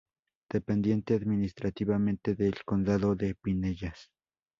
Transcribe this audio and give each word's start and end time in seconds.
Dependiente 0.49 1.13
administrativamente 1.13 2.33
del 2.33 2.63
Condado 2.65 3.13
de 3.15 3.35
Pinellas. 3.35 4.09